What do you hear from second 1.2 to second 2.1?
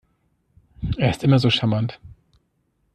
immer so charmant.